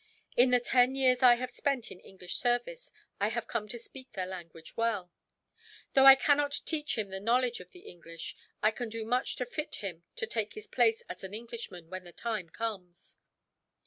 [0.35, 4.13] In the ten years I have spent in English service I have come to speak
[4.13, 5.11] their language well.
[5.93, 9.45] Though I cannot teach him the knowledge of the English, I can do much to
[9.45, 13.19] fit him to take his place as an Englishman, when the time comes."